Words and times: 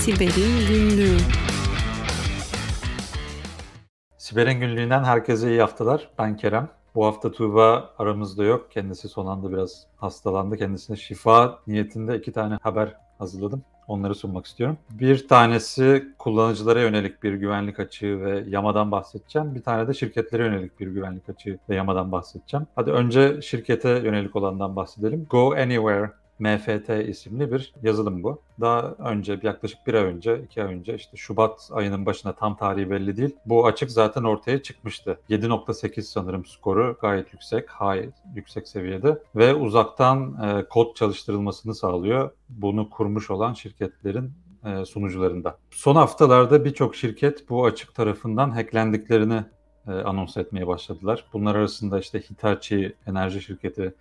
Siber'in 0.00 0.68
Günlüğü 0.68 1.16
Siber'in 4.18 4.60
Günlüğü'nden 4.60 5.04
herkese 5.04 5.50
iyi 5.50 5.60
haftalar. 5.60 6.10
Ben 6.18 6.36
Kerem. 6.36 6.68
Bu 6.94 7.06
hafta 7.06 7.32
Tuğba 7.32 7.90
aramızda 7.98 8.44
yok. 8.44 8.70
Kendisi 8.70 9.08
son 9.08 9.26
anda 9.26 9.52
biraz 9.52 9.86
hastalandı. 9.96 10.56
Kendisine 10.56 10.96
şifa 10.96 11.58
niyetinde 11.66 12.18
iki 12.18 12.32
tane 12.32 12.58
haber 12.62 12.94
hazırladım. 13.18 13.62
Onları 13.88 14.14
sunmak 14.14 14.46
istiyorum. 14.46 14.78
Bir 14.90 15.28
tanesi 15.28 16.04
kullanıcılara 16.18 16.80
yönelik 16.80 17.22
bir 17.22 17.32
güvenlik 17.34 17.80
açığı 17.80 18.20
ve 18.20 18.44
yamadan 18.48 18.90
bahsedeceğim. 18.90 19.54
Bir 19.54 19.62
tane 19.62 19.88
de 19.88 19.94
şirketlere 19.94 20.44
yönelik 20.44 20.80
bir 20.80 20.86
güvenlik 20.86 21.28
açığı 21.28 21.58
ve 21.68 21.74
yamadan 21.74 22.12
bahsedeceğim. 22.12 22.66
Hadi 22.74 22.90
önce 22.90 23.42
şirkete 23.42 23.88
yönelik 23.88 24.36
olandan 24.36 24.76
bahsedelim. 24.76 25.26
Go 25.30 25.52
Anywhere 25.52 26.10
MFT 26.40 27.08
isimli 27.08 27.52
bir 27.52 27.72
yazılım 27.82 28.22
bu. 28.22 28.40
Daha 28.60 28.94
önce 28.98 29.40
yaklaşık 29.42 29.86
bir 29.86 29.94
ay 29.94 30.02
önce, 30.02 30.42
iki 30.42 30.62
ay 30.62 30.74
önce 30.74 30.94
işte 30.94 31.16
Şubat 31.16 31.68
ayının 31.72 32.06
başında 32.06 32.32
tam 32.32 32.56
tarihi 32.56 32.90
belli 32.90 33.16
değil. 33.16 33.36
Bu 33.46 33.66
açık 33.66 33.90
zaten 33.90 34.24
ortaya 34.24 34.62
çıkmıştı. 34.62 35.20
7.8 35.30 36.02
sanırım 36.02 36.44
skoru 36.44 36.96
gayet 37.00 37.32
yüksek, 37.32 37.70
high, 37.70 38.10
yüksek 38.34 38.68
seviyede 38.68 39.22
ve 39.36 39.54
uzaktan 39.54 40.36
e, 40.44 40.68
kod 40.68 40.94
çalıştırılmasını 40.94 41.74
sağlıyor. 41.74 42.30
Bunu 42.48 42.90
kurmuş 42.90 43.30
olan 43.30 43.52
şirketlerin 43.52 44.32
e, 44.64 44.84
sunucularında. 44.84 45.58
Son 45.70 45.96
haftalarda 45.96 46.64
birçok 46.64 46.96
şirket 46.96 47.48
bu 47.50 47.64
açık 47.64 47.94
tarafından 47.94 48.50
hacklendiklerini 48.50 49.44
e, 49.88 49.92
anons 49.92 50.36
etmeye 50.36 50.66
başladılar. 50.66 51.24
Bunlar 51.32 51.54
arasında 51.54 51.98
işte 52.00 52.20
Hitachi 52.20 52.96
enerji 53.06 53.42
şirketi, 53.42 53.94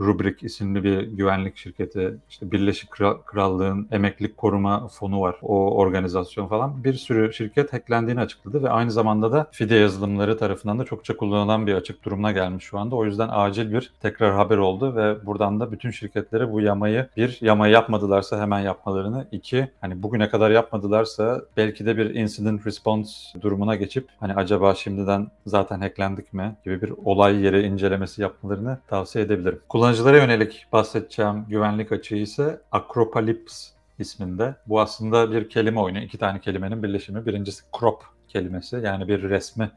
Rubrik 0.00 0.42
isimli 0.42 0.84
bir 0.84 1.02
güvenlik 1.02 1.56
şirketi, 1.56 2.14
işte 2.30 2.50
Birleşik 2.50 2.90
Krallığın 3.26 3.88
Emeklilik 3.90 4.36
Koruma 4.36 4.88
Fonu 4.88 5.20
var, 5.20 5.36
o 5.42 5.76
organizasyon 5.76 6.46
falan. 6.48 6.84
Bir 6.84 6.94
sürü 6.94 7.32
şirket 7.32 7.72
hacklendiğini 7.72 8.20
açıkladı 8.20 8.62
ve 8.62 8.70
aynı 8.70 8.90
zamanda 8.90 9.32
da 9.32 9.46
FIDE 9.52 9.74
yazılımları 9.74 10.38
tarafından 10.38 10.78
da 10.78 10.84
çokça 10.84 11.16
kullanılan 11.16 11.66
bir 11.66 11.74
açık 11.74 12.04
durumuna 12.04 12.32
gelmiş 12.32 12.64
şu 12.64 12.78
anda. 12.78 12.96
O 12.96 13.04
yüzden 13.04 13.28
acil 13.32 13.72
bir 13.72 13.92
tekrar 14.00 14.34
haber 14.34 14.56
oldu 14.56 14.96
ve 14.96 15.26
buradan 15.26 15.60
da 15.60 15.72
bütün 15.72 15.90
şirketlere 15.90 16.52
bu 16.52 16.60
yamayı 16.60 17.08
bir, 17.16 17.38
yamayı 17.40 17.72
yapmadılarsa 17.72 18.40
hemen 18.40 18.60
yapmalarını, 18.60 19.26
iki, 19.32 19.70
hani 19.80 20.02
bugüne 20.02 20.28
kadar 20.28 20.50
yapmadılarsa 20.50 21.42
belki 21.56 21.86
de 21.86 21.96
bir 21.96 22.14
incident 22.14 22.66
response 22.66 23.12
durumuna 23.40 23.74
geçip 23.74 24.08
hani 24.20 24.34
acaba 24.34 24.74
şimdiden 24.74 25.26
zaten 25.46 25.80
hacklendik 25.80 26.32
mi 26.32 26.56
gibi 26.64 26.82
bir 26.82 26.92
olay 27.04 27.44
yeri 27.44 27.62
incelemesi 27.62 28.22
yapmalarını 28.22 28.78
tavsiye 28.88 29.24
edebilirim. 29.24 29.60
Kullanıcı 29.68 29.89
Kullanıcılara 29.90 30.16
yönelik 30.16 30.66
bahsedeceğim 30.72 31.44
güvenlik 31.48 31.92
açığı 31.92 32.16
ise 32.16 32.60
Acropolis 32.72 33.72
isminde. 33.98 34.54
Bu 34.66 34.80
aslında 34.80 35.32
bir 35.32 35.48
kelime 35.48 35.80
oyunu. 35.80 35.98
iki 35.98 36.18
tane 36.18 36.40
kelimenin 36.40 36.82
birleşimi. 36.82 37.26
Birincisi 37.26 37.62
crop 37.78 38.02
kelimesi 38.28 38.76
yani 38.76 39.08
bir 39.08 39.22
resmi 39.22 39.70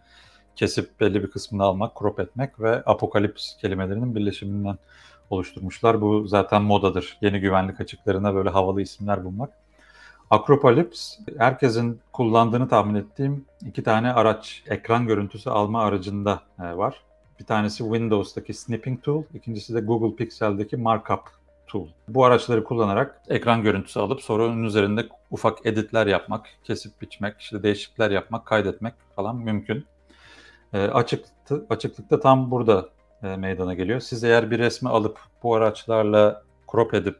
kesip 0.55 0.99
belli 0.99 1.23
bir 1.23 1.31
kısmını 1.31 1.63
almak, 1.63 1.99
crop 1.99 2.19
etmek 2.19 2.59
ve 2.59 2.83
apokalips 2.85 3.57
kelimelerinin 3.57 4.15
birleşiminden 4.15 4.77
oluşturmuşlar. 5.29 6.01
Bu 6.01 6.27
zaten 6.27 6.61
modadır. 6.61 7.17
Yeni 7.21 7.39
güvenlik 7.39 7.81
açıklarına 7.81 8.35
böyle 8.35 8.49
havalı 8.49 8.81
isimler 8.81 9.25
bulmak. 9.25 9.49
Acropolis, 10.29 11.19
herkesin 11.37 12.01
kullandığını 12.11 12.69
tahmin 12.69 12.95
ettiğim 12.95 13.45
iki 13.65 13.83
tane 13.83 14.13
araç, 14.13 14.63
ekran 14.67 15.07
görüntüsü 15.07 15.49
alma 15.49 15.83
aracında 15.83 16.41
e, 16.59 16.77
var. 16.77 17.03
Bir 17.39 17.45
tanesi 17.45 17.77
Windows'taki 17.77 18.53
Snipping 18.53 19.03
Tool, 19.03 19.23
ikincisi 19.33 19.73
de 19.73 19.79
Google 19.79 20.15
Pixel'deki 20.15 20.77
Markup 20.77 21.21
Tool. 21.67 21.87
Bu 22.07 22.25
araçları 22.25 22.63
kullanarak 22.63 23.21
ekran 23.27 23.63
görüntüsü 23.63 23.99
alıp 23.99 24.21
sonra 24.21 24.45
onun 24.45 24.63
üzerinde 24.63 25.07
ufak 25.31 25.65
editler 25.65 26.07
yapmak, 26.07 26.45
kesip 26.63 27.01
biçmek, 27.01 27.41
işte 27.41 27.63
değişiklikler 27.63 28.11
yapmak, 28.11 28.45
kaydetmek 28.45 28.93
falan 29.15 29.35
mümkün. 29.35 29.85
E, 30.73 30.79
açıklıkta, 30.79 31.61
açıklıkta 31.69 32.19
tam 32.19 32.51
burada 32.51 32.89
e, 33.23 33.27
meydana 33.35 33.73
geliyor. 33.73 33.99
Siz 33.99 34.23
eğer 34.23 34.51
bir 34.51 34.59
resmi 34.59 34.89
alıp 34.89 35.19
bu 35.43 35.55
araçlarla 35.55 36.43
crop 36.71 36.93
edip 36.93 37.17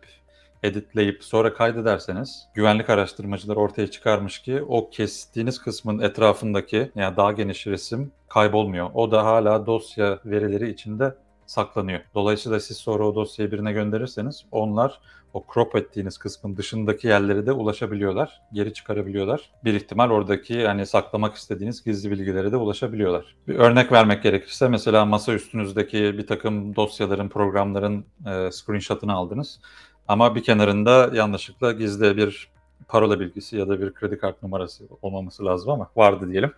editleyip 0.63 1.23
sonra 1.23 1.53
kaydederseniz 1.53 2.47
güvenlik 2.53 2.89
araştırmacılar 2.89 3.55
ortaya 3.55 3.87
çıkarmış 3.87 4.39
ki 4.39 4.61
o 4.67 4.89
kestiğiniz 4.89 5.61
kısmın 5.61 5.99
etrafındaki 5.99 6.91
yani 6.95 7.17
daha 7.17 7.31
geniş 7.31 7.67
resim 7.67 8.11
kaybolmuyor. 8.29 8.89
O 8.93 9.11
da 9.11 9.25
hala 9.25 9.65
dosya 9.65 10.19
verileri 10.25 10.69
içinde 10.69 11.15
saklanıyor. 11.45 11.99
Dolayısıyla 12.15 12.59
siz 12.59 12.77
sonra 12.77 13.07
o 13.07 13.15
dosyayı 13.15 13.51
birine 13.51 13.73
gönderirseniz 13.73 14.45
onlar 14.51 14.99
o 15.33 15.45
crop 15.53 15.75
ettiğiniz 15.75 16.17
kısmın 16.17 16.57
dışındaki 16.57 17.07
yerlere 17.07 17.45
de 17.45 17.51
ulaşabiliyorlar, 17.51 18.41
geri 18.53 18.73
çıkarabiliyorlar. 18.73 19.51
Bir 19.63 19.73
ihtimal 19.73 20.09
oradaki 20.09 20.53
yani 20.53 20.85
saklamak 20.85 21.35
istediğiniz 21.35 21.83
gizli 21.83 22.11
bilgilere 22.11 22.51
de 22.51 22.57
ulaşabiliyorlar. 22.57 23.35
Bir 23.47 23.55
örnek 23.55 23.91
vermek 23.91 24.23
gerekirse 24.23 24.67
mesela 24.67 25.05
masa 25.05 25.33
üstünüzdeki 25.33 26.17
bir 26.17 26.27
takım 26.27 26.75
dosyaların, 26.75 27.29
programların 27.29 28.05
e, 28.27 28.51
screenshot'ını 28.51 29.13
aldınız. 29.13 29.59
Ama 30.07 30.35
bir 30.35 30.43
kenarında 30.43 31.11
yanlışlıkla 31.13 31.71
gizli 31.71 32.17
bir 32.17 32.47
parola 32.87 33.19
bilgisi 33.19 33.57
ya 33.57 33.69
da 33.69 33.81
bir 33.81 33.93
kredi 33.93 34.17
kart 34.17 34.43
numarası 34.43 34.83
olmaması 35.01 35.45
lazım 35.45 35.71
ama 35.71 35.89
vardı 35.95 36.31
diyelim. 36.31 36.53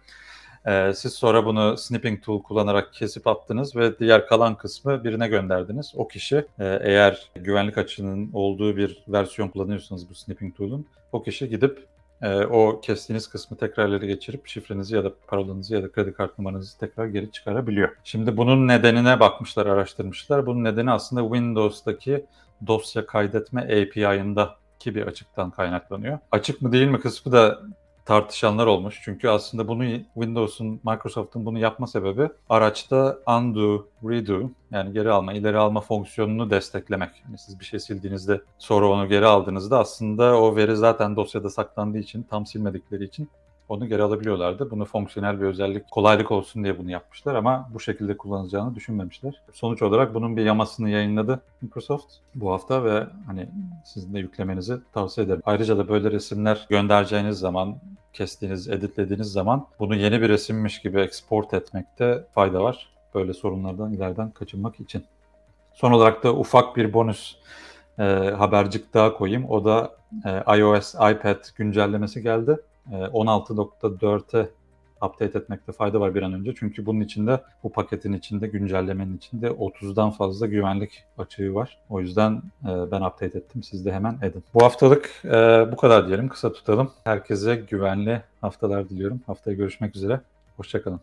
Ee, 0.67 0.91
siz 0.95 1.13
sonra 1.13 1.45
bunu 1.45 1.77
snipping 1.77 2.23
tool 2.23 2.43
kullanarak 2.43 2.93
kesip 2.93 3.27
attınız 3.27 3.75
ve 3.75 3.99
diğer 3.99 4.27
kalan 4.27 4.55
kısmı 4.55 5.03
birine 5.03 5.27
gönderdiniz. 5.27 5.93
O 5.95 6.07
kişi 6.07 6.35
e, 6.35 6.79
eğer 6.83 7.29
güvenlik 7.35 7.77
açığının 7.77 8.29
olduğu 8.33 8.77
bir 8.77 9.03
versiyon 9.07 9.47
kullanıyorsanız 9.47 10.09
bu 10.09 10.15
snipping 10.15 10.57
tool'un 10.57 10.85
o 11.11 11.23
kişi 11.23 11.49
gidip 11.49 11.87
e, 12.21 12.45
o 12.45 12.81
kestiğiniz 12.81 13.27
kısmı 13.27 13.57
tekrarları 13.57 14.05
geçirip 14.05 14.47
şifrenizi 14.47 14.95
ya 14.95 15.03
da 15.03 15.11
parolanızı 15.27 15.75
ya 15.75 15.83
da 15.83 15.91
kredi 15.91 16.13
kart 16.13 16.39
numaranızı 16.39 16.79
tekrar 16.79 17.05
geri 17.05 17.31
çıkarabiliyor. 17.31 17.89
Şimdi 18.03 18.37
bunun 18.37 18.67
nedenine 18.67 19.19
bakmışlar, 19.19 19.65
araştırmışlar. 19.65 20.45
Bunun 20.45 20.63
nedeni 20.63 20.91
aslında 20.91 21.21
Windows'taki 21.21 22.25
dosya 22.67 23.05
kaydetme 23.05 23.61
API'ındaki 23.61 24.95
bir 24.95 25.07
açıktan 25.07 25.51
kaynaklanıyor. 25.51 26.19
Açık 26.31 26.61
mı 26.61 26.71
değil 26.71 26.87
mi 26.87 26.99
kısmı 26.99 27.31
da 27.31 27.59
tartışanlar 28.05 28.67
olmuş. 28.67 29.01
Çünkü 29.03 29.29
aslında 29.29 29.67
bunu 29.67 29.83
Windows'un, 30.13 30.79
Microsoft'un 30.83 31.45
bunu 31.45 31.59
yapma 31.59 31.87
sebebi 31.87 32.29
araçta 32.49 33.17
undo, 33.27 33.87
redo 34.03 34.49
yani 34.71 34.93
geri 34.93 35.11
alma, 35.11 35.33
ileri 35.33 35.57
alma 35.57 35.81
fonksiyonunu 35.81 36.49
desteklemek. 36.49 37.09
Yani 37.25 37.37
siz 37.37 37.59
bir 37.59 37.65
şey 37.65 37.79
sildiğinizde 37.79 38.41
sonra 38.57 38.87
onu 38.87 39.09
geri 39.09 39.25
aldığınızda 39.25 39.79
aslında 39.79 40.41
o 40.41 40.55
veri 40.55 40.75
zaten 40.75 41.15
dosyada 41.15 41.49
saklandığı 41.49 41.97
için, 41.97 42.23
tam 42.23 42.45
silmedikleri 42.45 43.03
için 43.03 43.29
onu 43.69 43.87
geri 43.87 44.03
alabiliyorlardı. 44.03 44.71
Bunu 44.71 44.85
fonksiyonel 44.85 45.41
bir 45.41 45.45
özellik, 45.45 45.91
kolaylık 45.91 46.31
olsun 46.31 46.63
diye 46.63 46.79
bunu 46.79 46.91
yapmışlar 46.91 47.35
ama 47.35 47.69
bu 47.73 47.79
şekilde 47.79 48.17
kullanacağını 48.17 48.75
düşünmemişler. 48.75 49.41
Sonuç 49.53 49.81
olarak 49.81 50.13
bunun 50.13 50.37
bir 50.37 50.45
yamasını 50.45 50.89
yayınladı 50.89 51.41
Microsoft 51.61 52.13
bu 52.35 52.51
hafta 52.51 52.83
ve 52.83 53.07
hani 53.25 53.49
sizin 53.85 54.13
de 54.13 54.19
yüklemenizi 54.19 54.77
tavsiye 54.93 55.27
ederim. 55.27 55.41
Ayrıca 55.45 55.77
da 55.77 55.87
böyle 55.87 56.11
resimler 56.11 56.65
göndereceğiniz 56.69 57.37
zaman 57.39 57.77
kestiğiniz, 58.13 58.69
editlediğiniz 58.69 59.31
zaman 59.31 59.67
bunu 59.79 59.95
yeni 59.95 60.21
bir 60.21 60.29
resimmiş 60.29 60.81
gibi 60.81 61.01
export 61.01 61.53
etmekte 61.53 62.27
fayda 62.33 62.63
var. 62.63 62.89
Böyle 63.15 63.33
sorunlardan 63.33 63.93
ileriden 63.93 64.31
kaçınmak 64.31 64.79
için. 64.79 65.03
Son 65.73 65.91
olarak 65.91 66.23
da 66.23 66.35
ufak 66.35 66.77
bir 66.77 66.93
bonus 66.93 67.35
e, 67.99 68.03
habercik 68.37 68.93
daha 68.93 69.13
koyayım. 69.13 69.49
O 69.49 69.65
da 69.65 69.91
e, 70.25 70.57
iOS, 70.59 70.95
iPad 70.95 71.55
güncellemesi 71.55 72.21
geldi. 72.21 72.59
16.4'e 72.91 74.39
ee, 74.39 74.49
update 75.05 75.39
etmekte 75.39 75.71
fayda 75.71 75.99
var 75.99 76.15
bir 76.15 76.21
an 76.21 76.33
önce. 76.33 76.53
Çünkü 76.59 76.85
bunun 76.85 77.01
içinde 77.01 77.41
bu 77.63 77.71
paketin 77.71 78.13
içinde 78.13 78.47
güncellemenin 78.47 79.17
içinde 79.17 79.47
30'dan 79.47 80.11
fazla 80.11 80.47
güvenlik 80.47 81.03
açığı 81.17 81.55
var. 81.55 81.77
O 81.89 81.99
yüzden 81.99 82.41
e, 82.63 82.91
ben 82.91 83.01
update 83.01 83.37
ettim. 83.37 83.63
Siz 83.63 83.85
de 83.85 83.93
hemen 83.93 84.17
edin. 84.21 84.43
Bu 84.53 84.63
haftalık 84.63 85.21
e, 85.25 85.67
bu 85.71 85.75
kadar 85.75 86.07
diyelim. 86.07 86.29
Kısa 86.29 86.53
tutalım. 86.53 86.91
Herkese 87.03 87.55
güvenli 87.55 88.21
haftalar 88.41 88.89
diliyorum. 88.89 89.21
Haftaya 89.27 89.57
görüşmek 89.57 89.95
üzere. 89.95 90.21
Hoşçakalın. 90.57 90.99